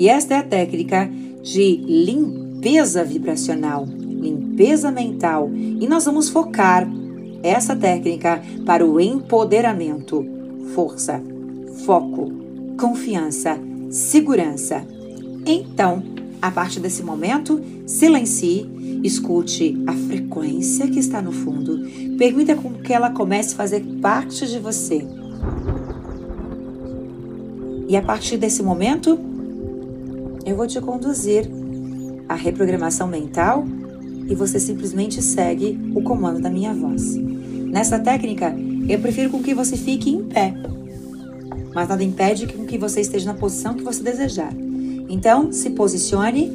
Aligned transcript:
E 0.00 0.08
esta 0.08 0.32
é 0.32 0.38
a 0.38 0.42
técnica 0.42 1.10
de 1.42 1.76
limpeza 1.76 3.04
vibracional, 3.04 3.84
limpeza 3.84 4.90
mental. 4.90 5.50
E 5.52 5.86
nós 5.86 6.06
vamos 6.06 6.30
focar 6.30 6.88
essa 7.42 7.76
técnica 7.76 8.42
para 8.64 8.86
o 8.86 8.98
empoderamento, 8.98 10.26
força, 10.74 11.22
foco, 11.84 12.32
confiança, 12.80 13.58
segurança. 13.90 14.86
Então, 15.44 16.02
a 16.40 16.50
partir 16.50 16.80
desse 16.80 17.02
momento, 17.02 17.60
silencie, 17.84 18.70
escute 19.04 19.84
a 19.86 19.92
frequência 19.92 20.88
que 20.88 20.98
está 20.98 21.20
no 21.20 21.30
fundo, 21.30 21.86
permita 22.16 22.54
com 22.54 22.72
que 22.72 22.94
ela 22.94 23.10
comece 23.10 23.52
a 23.52 23.58
fazer 23.58 23.84
parte 24.00 24.46
de 24.46 24.58
você. 24.58 25.06
E 27.86 27.94
a 27.98 28.00
partir 28.00 28.38
desse 28.38 28.62
momento, 28.62 29.18
eu 30.50 30.56
vou 30.56 30.66
te 30.66 30.80
conduzir 30.80 31.48
à 32.28 32.34
reprogramação 32.34 33.06
mental 33.06 33.64
e 34.28 34.34
você 34.34 34.58
simplesmente 34.58 35.22
segue 35.22 35.78
o 35.94 36.02
comando 36.02 36.40
da 36.40 36.50
minha 36.50 36.74
voz. 36.74 37.14
Nessa 37.14 38.00
técnica, 38.00 38.54
eu 38.88 38.98
prefiro 38.98 39.30
com 39.30 39.40
que 39.42 39.54
você 39.54 39.76
fique 39.76 40.10
em 40.10 40.24
pé, 40.24 40.52
mas 41.72 41.88
nada 41.88 42.02
impede 42.02 42.48
com 42.48 42.66
que 42.66 42.76
você 42.76 43.00
esteja 43.00 43.32
na 43.32 43.38
posição 43.38 43.74
que 43.74 43.84
você 43.84 44.02
desejar. 44.02 44.52
Então, 45.08 45.52
se 45.52 45.70
posicione 45.70 46.50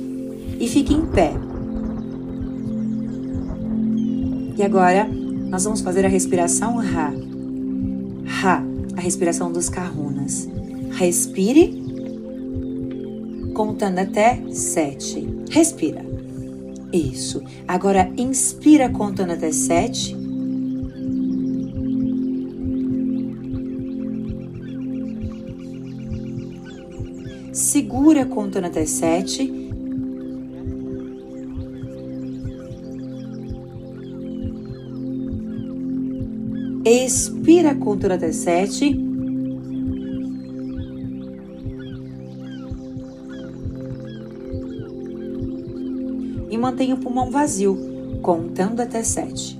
e 0.59 0.67
fique 0.67 0.93
em 0.93 1.05
pé. 1.05 1.33
E 4.57 4.63
agora, 4.63 5.07
nós 5.07 5.63
vamos 5.63 5.79
fazer 5.79 6.05
a 6.05 6.09
respiração 6.09 6.75
Ra. 6.77 7.13
Ra, 8.25 8.63
a 8.95 8.99
respiração 8.99 9.51
dos 9.51 9.69
kahunas. 9.69 10.49
Respire, 10.91 11.84
contando 13.55 13.99
até 13.99 14.43
sete. 14.51 15.25
Respira. 15.49 16.05
Isso. 16.91 17.41
Agora 17.67 18.11
inspira 18.17 18.89
contando 18.89 19.31
até 19.31 19.51
sete. 19.51 20.15
Segura 27.53 28.25
contando 28.25 28.65
até 28.65 28.85
sete. 28.85 29.51
Expira 36.85 37.73
contando 37.73 38.11
até 38.11 38.31
sete. 38.33 39.04
e 46.55 46.57
mantenha 46.57 46.95
o 46.95 46.97
pulmão 46.97 47.29
vazio, 47.29 47.77
contando 48.21 48.79
até 48.79 49.03
7. 49.03 49.59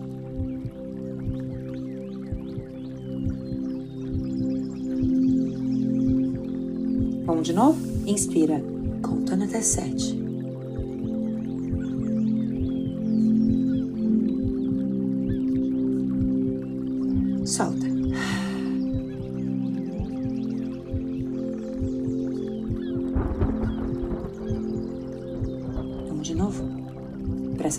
Vamos 7.26 7.46
de 7.46 7.54
novo? 7.54 7.78
Inspira, 8.08 8.64
contando 9.02 9.44
até 9.44 9.60
7. 9.60 10.25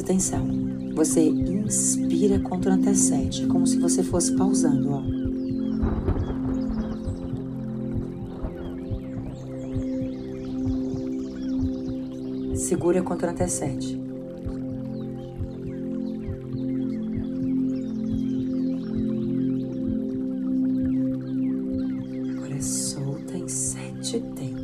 Atenção. 0.07 0.47
Você 0.95 1.29
inspira 1.29 2.39
contando 2.39 2.81
até 2.81 2.95
sete, 2.95 3.45
como 3.47 3.67
se 3.67 3.77
você 3.79 4.05
fosse 4.05 4.37
pausando, 4.37 4.93
ó. 4.93 5.03
Segura 12.55 13.03
contando 13.03 13.31
até 13.31 13.49
sete. 13.49 14.01
Agora 22.37 22.63
solta 22.63 23.37
em 23.37 23.49
sete 23.49 24.21
tempos. 24.21 24.56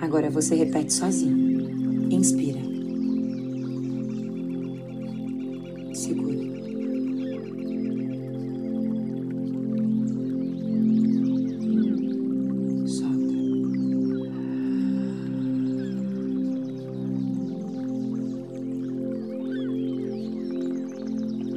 Agora 0.00 0.30
você 0.30 0.54
repete 0.54 0.94
sozinho. 0.94 2.10
Inspira. 2.10 2.60
Segura. 5.92 6.40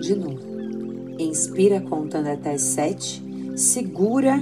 De 0.02 0.16
novo. 0.16 0.38
Inspira 1.18 1.80
contando 1.80 2.28
até 2.28 2.58
sete. 2.58 3.24
Segura 3.56 4.38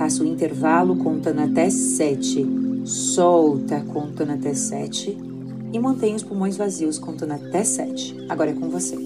Faça 0.00 0.22
o 0.22 0.26
intervalo 0.26 0.96
contando 0.96 1.40
até 1.40 1.68
sete. 1.68 2.42
Solta 2.86 3.82
contando 3.82 4.30
até 4.30 4.54
sete. 4.54 5.14
E 5.74 5.78
mantenha 5.78 6.16
os 6.16 6.22
pulmões 6.22 6.56
vazios 6.56 6.98
contando 6.98 7.32
até 7.32 7.62
sete. 7.62 8.16
Agora 8.26 8.50
é 8.50 8.54
com 8.54 8.70
você. 8.70 8.96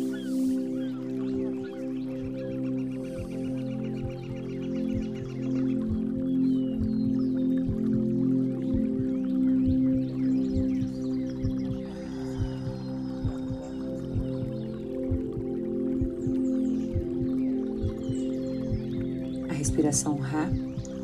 Respiração 19.50 20.19
Ra 20.19 20.49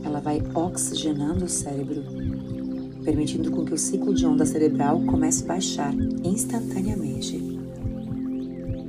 ela 0.04 0.20
vai 0.20 0.42
oxigenando 0.54 1.44
o 1.44 1.48
cérebro, 1.48 2.02
permitindo 3.04 3.50
com 3.50 3.64
que 3.64 3.74
o 3.74 3.78
ciclo 3.78 4.14
de 4.14 4.26
onda 4.26 4.44
cerebral 4.44 5.00
comece 5.02 5.44
a 5.44 5.48
baixar 5.48 5.94
instantaneamente. 6.24 7.58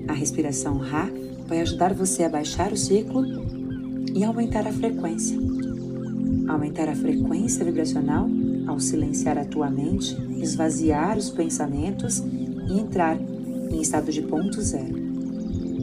A 0.08 0.14
respiração 0.14 0.78
Ra 0.78 1.10
vai 1.48 1.62
ajudar 1.62 1.94
você 1.94 2.24
a 2.24 2.30
baixar 2.30 2.72
o 2.72 2.78
ciclo 2.78 3.24
e 4.14 4.24
aumentar 4.24 4.68
a 4.68 4.72
frequência. 4.72 5.38
Aumentar 6.48 6.90
a 6.90 6.96
frequência 6.96 7.64
vibracional 7.64 8.30
ao 8.68 8.80
silenciar 8.80 9.38
a 9.38 9.46
tua 9.46 9.70
mente, 9.70 10.18
esvaziar 10.38 11.18
os 11.18 11.30
pensamentos 11.30 12.20
e 12.20 12.80
entrar 12.80 13.18
em 13.20 13.82
estado 13.82 14.12
de 14.12 14.22
ponto 14.22 14.62
zero. 14.62 14.96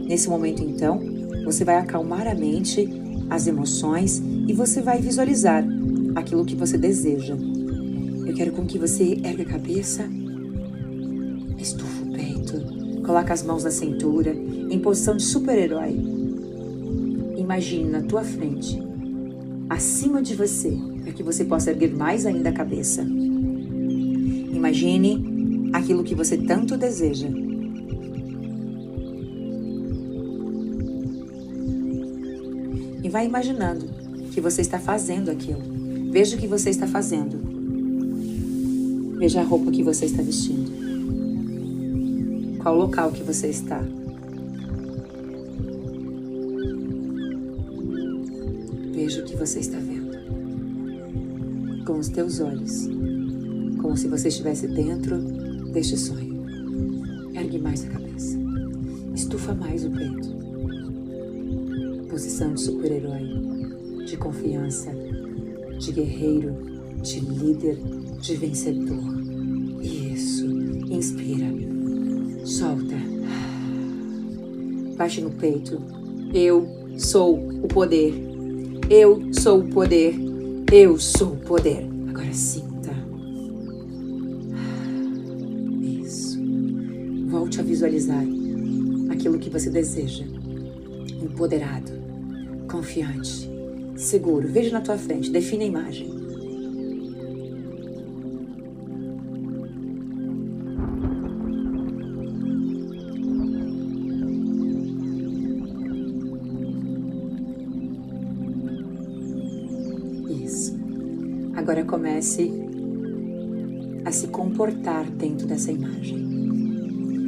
Nesse 0.07 0.29
momento, 0.29 0.63
então, 0.63 1.01
você 1.45 1.65
vai 1.65 1.77
acalmar 1.77 2.27
a 2.27 2.35
mente, 2.35 2.89
as 3.31 3.47
emoções 3.47 4.23
e 4.49 4.53
você 4.55 4.81
vai 4.81 4.99
visualizar 4.99 5.63
aquilo 6.15 6.45
que 6.45 6.57
você 6.57 6.79
deseja. 6.79 7.37
Eu 8.27 8.35
quero 8.35 8.53
com 8.53 8.65
que 8.65 8.79
você 8.79 9.21
erga 9.23 9.43
a 9.43 9.47
cabeça, 9.47 10.09
estufa 11.59 12.03
o 12.03 12.13
peito, 12.13 13.03
coloca 13.05 13.35
as 13.35 13.43
mãos 13.43 13.65
na 13.65 13.71
cintura, 13.71 14.35
em 14.35 14.79
posição 14.79 15.15
de 15.15 15.23
super-herói. 15.23 15.95
Imagine 17.37 17.91
na 17.91 18.01
tua 18.01 18.25
frente, 18.25 18.83
acima 19.69 20.23
de 20.23 20.35
você, 20.35 20.75
para 21.03 21.13
que 21.13 21.23
você 21.23 21.45
possa 21.45 21.71
erguer 21.71 21.95
mais 21.95 22.25
ainda 22.25 22.49
a 22.49 22.53
cabeça. 22.53 23.03
Imagine 23.03 25.71
aquilo 25.75 26.03
que 26.03 26.15
você 26.15 26.39
tanto 26.39 26.79
deseja. 26.79 27.29
E 33.05 33.09
vai 33.11 33.27
imaginando 33.27 33.98
que 34.39 34.43
você 34.43 34.61
está 34.61 34.79
fazendo 34.79 35.33
aquilo. 35.33 35.61
Veja 36.13 36.37
o 36.37 36.39
que 36.39 36.47
você 36.47 36.71
está 36.71 36.87
fazendo. 36.87 37.37
Veja 39.19 39.41
a 39.41 39.43
roupa 39.43 39.73
que 39.73 39.83
você 39.83 40.05
está 40.05 40.23
vestindo. 40.23 40.71
Qual 42.63 42.77
local 42.77 43.11
que 43.11 43.25
você 43.25 43.49
está. 43.49 43.83
Veja 48.95 49.23
o 49.23 49.25
que 49.25 49.35
você 49.35 49.59
está 49.59 49.79
vendo. 49.79 50.17
Com 51.85 51.99
os 51.99 52.09
teus 52.09 52.39
olhos. 52.39 52.89
Como 53.83 53.97
se 53.97 54.07
você 54.07 54.29
estivesse 54.29 54.69
dentro 54.69 55.19
deste 55.73 55.99
sonho. 55.99 56.45
Ergue 57.35 57.59
mais 57.59 57.85
a 57.85 57.89
cabeça. 57.89 58.39
Estufa 59.17 59.53
mais 59.53 59.85
o 59.85 59.91
peito. 59.91 60.29
Posição 62.09 62.55
de 62.55 62.61
super-herói, 62.61 63.58
de 64.09 64.17
confiança, 64.17 64.91
de 65.79 65.93
guerreiro, 65.93 66.57
de 67.03 67.21
líder, 67.21 67.79
de 68.21 68.37
vencedor. 68.37 69.03
Isso. 69.83 70.47
Inspira. 70.91 71.47
Solta. 72.45 72.97
Baixe 74.97 75.21
no 75.21 75.31
peito. 75.31 75.81
Eu 76.33 76.67
sou 76.97 77.37
o 77.37 77.69
poder. 77.69 78.15
Eu 78.89 79.33
sou 79.33 79.61
o 79.61 79.69
poder. 79.69 80.15
Eu 80.73 80.99
sou 80.99 81.35
o 81.35 81.37
poder. 81.37 81.87
Agora 82.09 82.33
sinta. 82.33 82.91
Isso. 85.83 86.39
Volte 87.29 87.61
a 87.61 87.63
visualizar 87.63 88.25
aquilo 89.11 89.39
que 89.39 89.51
você 89.51 89.69
deseja. 89.69 90.25
Empoderado, 91.23 91.93
confiante, 92.71 93.58
seguro. 93.99 94.49
Veja 94.49 94.73
na 94.73 94.81
tua 94.81 94.97
frente, 94.97 95.31
define 95.31 95.65
a 95.65 95.67
imagem. 95.67 96.09
Isso. 110.45 110.79
Agora 111.55 111.85
comece 111.85 112.51
a 114.05 114.13
se 114.13 114.29
comportar 114.29 115.11
dentro 115.11 115.47
dessa 115.47 115.71
imagem. 115.71 116.27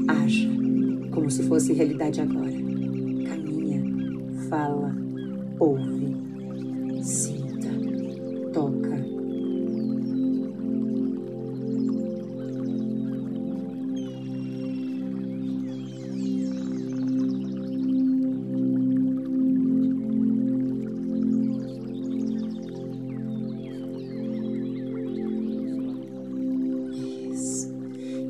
Haja 0.09 0.49
como 1.11 1.31
se 1.31 1.43
fosse 1.43 1.73
realidade 1.73 2.21
agora. 2.21 2.53
Caminha, 3.29 3.83
fala, 4.49 4.95
ouve, 5.59 6.00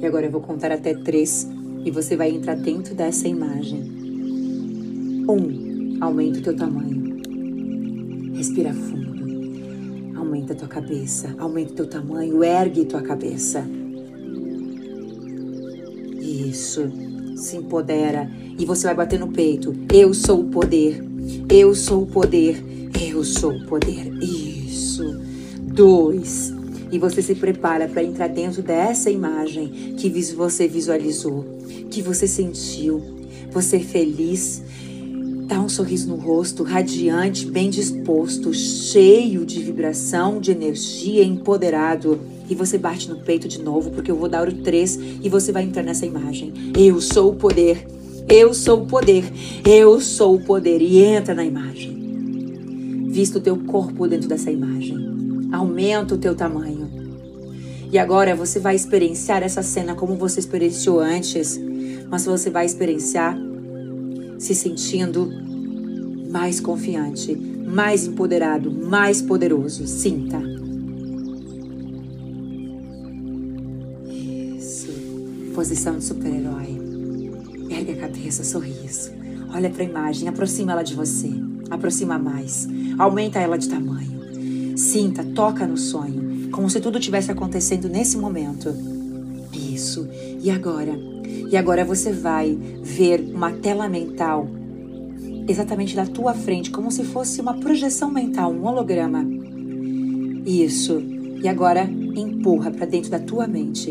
E 0.01 0.07
agora 0.07 0.27
eu 0.27 0.31
vou 0.31 0.41
contar 0.41 0.73
até 0.73 0.95
três 0.95 1.47
e 1.85 1.91
você 1.91 2.17
vai 2.17 2.31
entrar 2.31 2.57
dentro 2.57 2.95
dessa 2.95 3.29
imagem. 3.29 3.83
Um, 5.29 5.99
aumenta 6.01 6.39
o 6.39 6.43
teu 6.43 6.57
tamanho. 6.57 7.21
Respira 8.35 8.73
fundo. 8.73 10.19
Aumenta 10.19 10.55
a 10.55 10.57
tua 10.57 10.69
cabeça. 10.69 11.35
Aumenta 11.39 11.73
o 11.73 11.77
teu 11.77 11.87
tamanho. 11.87 12.43
Ergue 12.43 12.87
tua 12.87 13.03
cabeça. 13.03 13.63
Isso. 16.19 16.91
Se 17.37 17.59
empodera. 17.59 18.31
E 18.59 18.65
você 18.65 18.87
vai 18.87 18.95
bater 18.95 19.21
no 19.21 19.29
peito. 19.29 19.75
Eu 19.93 20.15
sou 20.15 20.41
o 20.41 20.45
poder. 20.45 21.05
Eu 21.51 21.75
sou 21.75 22.05
o 22.05 22.07
poder. 22.07 22.65
Eu 22.99 23.23
sou 23.23 23.53
o 23.53 23.67
poder. 23.67 24.13
Isso. 24.23 25.21
Dois. 25.61 26.60
E 26.93 26.99
você 26.99 27.23
se 27.23 27.35
prepara 27.35 27.87
para 27.87 28.03
entrar 28.03 28.29
dentro 28.29 28.63
dessa 28.63 29.11
imagem 29.11 29.95
que 29.97 30.09
você 30.35 30.67
visualizou, 30.67 31.45
que 31.91 32.03
você 32.03 32.27
sentiu. 32.27 33.03
Você 33.53 33.77
é 33.77 33.81
feliz, 33.81 34.63
dá 35.47 35.61
um 35.61 35.69
sorriso 35.69 36.09
no 36.09 36.17
rosto, 36.17 36.63
radiante, 36.63 37.47
bem 37.47 37.71
disposto, 37.71 38.55
cheio 38.55 39.45
de 39.45 39.61
vibração, 39.61 40.41
de 40.41 40.53
energia, 40.53 41.25
empoderado. 41.25 42.21
E 42.49 42.55
você 42.55 42.79
bate 42.79 43.09
no 43.09 43.17
peito 43.17 43.49
de 43.49 43.61
novo, 43.61 43.91
porque 43.91 44.11
eu 44.11 44.17
vou 44.17 44.29
dar 44.29 44.49
o 44.49 44.53
três 44.53 44.97
e 44.97 45.29
você 45.29 45.53
vai 45.53 45.65
entrar 45.65 45.83
nessa 45.83 46.07
imagem. 46.07 46.53
Eu 46.77 47.01
sou 47.01 47.31
o 47.31 47.37
poder. 47.37 47.87
Eu 48.29 48.55
sou 48.55 48.83
o 48.83 48.87
poder. 48.87 49.25
Eu 49.65 50.01
sou 50.01 50.37
o 50.37 50.41
poder. 50.41 50.81
E 50.81 50.99
entra 50.99 51.35
na 51.35 51.45
imagem. 51.45 53.09
Vista 53.09 53.39
o 53.39 53.41
teu 53.41 53.57
corpo 53.57 54.07
dentro 54.07 54.29
dessa 54.29 54.53
imagem. 54.53 55.20
Aumenta 55.53 56.15
o 56.15 56.19
teu 56.19 56.35
tamanho. 56.35 56.89
E 57.93 57.99
agora 57.99 58.37
você 58.37 58.61
vai 58.61 58.77
experienciar 58.77 59.43
essa 59.43 59.63
cena 59.63 59.95
como 59.95 60.15
você 60.17 60.39
experienciou 60.39 61.01
antes, 61.01 61.61
mas 62.09 62.25
você 62.25 62.49
vai 62.49 62.65
experienciar 62.65 63.37
se 64.39 64.55
sentindo 64.55 65.29
mais 66.31 66.61
confiante, 66.61 67.35
mais 67.35 68.07
empoderado, 68.07 68.71
mais 68.71 69.21
poderoso. 69.21 69.87
Sinta. 69.87 70.41
Isso. 74.09 74.93
Posição 75.55 75.99
de 75.99 76.05
super-herói. 76.05 76.79
Ergue 77.69 77.93
a 77.93 77.97
cabeça, 77.97 78.45
sorriso. 78.45 79.11
Olha 79.53 79.69
para 79.69 79.83
a 79.83 79.87
imagem, 79.87 80.29
aproxima 80.29 80.73
ela 80.73 80.83
de 80.83 80.95
você. 80.95 81.31
Aproxima 81.69 82.19
mais. 82.19 82.69
Aumenta 82.99 83.41
ela 83.41 83.59
de 83.59 83.69
tamanho. 83.69 84.20
Sinta, 84.81 85.23
toca 85.23 85.67
no 85.67 85.77
sonho 85.77 86.49
como 86.51 86.71
se 86.71 86.81
tudo 86.81 86.99
tivesse 86.99 87.31
acontecendo 87.31 87.87
nesse 87.87 88.17
momento. 88.17 88.75
Isso. 89.53 90.09
E 90.43 90.51
agora? 90.51 90.99
E 91.51 91.55
agora 91.55 91.85
você 91.85 92.11
vai 92.11 92.59
ver 92.83 93.21
uma 93.33 93.53
tela 93.53 93.91
mental 93.91 94.49
exatamente 95.47 95.95
da 95.95 96.07
tua 96.07 96.33
frente, 96.33 96.71
como 96.71 96.91
se 96.91 97.05
fosse 97.05 97.43
uma 97.43 97.55
projeção 97.55 98.11
mental, 98.11 98.53
um 98.53 98.65
holograma. 98.65 99.23
Isso. 100.47 101.03
E 101.43 101.47
agora 101.47 101.85
empurra 101.85 102.71
para 102.71 102.87
dentro 102.87 103.11
da 103.11 103.19
tua 103.19 103.47
mente. 103.47 103.91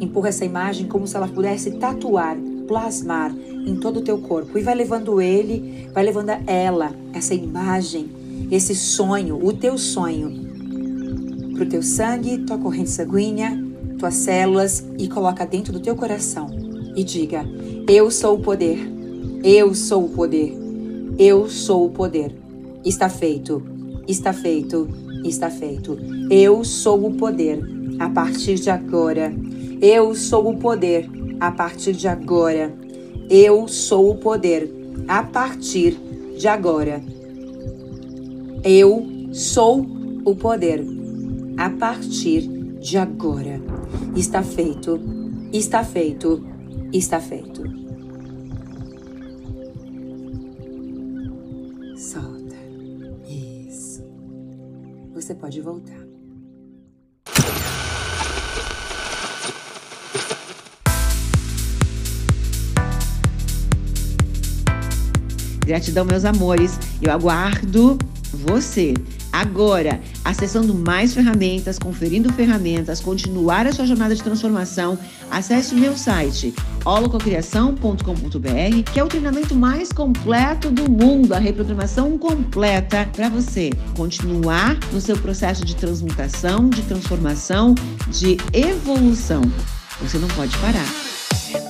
Empurra 0.00 0.30
essa 0.30 0.44
imagem 0.44 0.86
como 0.88 1.06
se 1.06 1.16
ela 1.16 1.28
pudesse 1.28 1.72
tatuar, 1.72 2.38
plasmar 2.66 3.32
em 3.66 3.76
todo 3.76 3.98
o 3.98 4.02
teu 4.02 4.16
corpo 4.18 4.58
e 4.58 4.62
vai 4.62 4.74
levando 4.74 5.20
ele, 5.20 5.86
vai 5.92 6.02
levando 6.02 6.30
ela, 6.46 6.94
essa 7.12 7.34
imagem, 7.34 8.17
esse 8.50 8.74
sonho, 8.74 9.38
o 9.44 9.52
teu 9.52 9.76
sonho 9.76 10.48
para 11.58 11.64
o 11.64 11.68
teu 11.68 11.82
sangue, 11.82 12.38
tua 12.38 12.56
corrente 12.56 12.88
sanguínea, 12.90 13.60
tuas 13.98 14.14
células 14.14 14.86
e 14.96 15.08
coloca 15.08 15.44
dentro 15.44 15.72
do 15.72 15.80
teu 15.80 15.96
coração 15.96 16.48
e 16.94 17.02
diga: 17.02 17.44
Eu 17.88 18.12
sou 18.12 18.36
o 18.36 18.38
poder. 18.40 18.78
Eu 19.42 19.74
sou 19.74 20.04
o 20.04 20.08
poder. 20.08 20.56
Eu 21.18 21.48
sou 21.48 21.86
o 21.86 21.90
poder. 21.90 22.32
Está 22.84 23.08
feito. 23.08 23.60
Está 24.06 24.32
feito. 24.32 24.88
Está 25.24 25.50
feito. 25.50 25.98
Eu 26.30 26.62
sou 26.62 27.06
o 27.06 27.14
poder. 27.14 27.60
A 27.98 28.08
partir 28.08 28.54
de 28.54 28.70
agora. 28.70 29.34
Eu 29.82 30.14
sou 30.14 30.48
o 30.48 30.56
poder. 30.58 31.10
A 31.40 31.50
partir 31.50 31.92
de 31.92 32.06
agora. 32.06 32.72
Eu 33.28 33.66
sou 33.66 34.12
o 34.12 34.16
poder. 34.16 34.72
A 35.08 35.24
partir 35.24 35.98
de 36.36 36.46
agora. 36.46 37.02
Eu 38.64 39.06
sou 39.32 39.86
o 40.24 40.34
poder 40.34 40.84
a 41.56 41.70
partir 41.70 42.46
de 42.80 42.98
agora. 42.98 43.60
Está 44.16 44.42
feito, 44.42 45.00
está 45.52 45.84
feito, 45.84 46.44
está 46.92 47.20
feito. 47.20 47.62
Solta. 51.96 52.56
Isso. 53.28 54.02
Você 55.14 55.34
pode 55.34 55.60
voltar. 55.60 56.08
Gratidão, 65.64 66.04
meus 66.04 66.24
amores. 66.24 66.78
Eu 67.02 67.12
aguardo 67.12 67.98
você 68.32 68.94
Agora, 69.32 70.00
acessando 70.24 70.74
mais 70.74 71.14
ferramentas, 71.14 71.78
conferindo 71.78 72.32
ferramentas, 72.32 73.00
continuar 73.00 73.66
a 73.66 73.72
sua 73.72 73.86
jornada 73.86 74.14
de 74.14 74.22
transformação, 74.22 74.98
acesse 75.30 75.74
o 75.74 75.78
meu 75.78 75.96
site 75.96 76.54
holococriação.com.br, 76.84 78.92
que 78.92 78.98
é 78.98 79.04
o 79.04 79.08
treinamento 79.08 79.54
mais 79.54 79.92
completo 79.92 80.70
do 80.70 80.90
mundo, 80.90 81.34
a 81.34 81.38
reprogramação 81.38 82.16
completa 82.16 83.08
para 83.12 83.28
você 83.28 83.70
continuar 83.94 84.78
no 84.92 85.00
seu 85.00 85.18
processo 85.18 85.64
de 85.64 85.76
transmutação, 85.76 86.70
de 86.70 86.82
transformação, 86.82 87.74
de 88.08 88.38
evolução. 88.52 89.42
Você 90.00 90.18
não 90.18 90.28
pode 90.28 90.56
parar. 90.58 91.17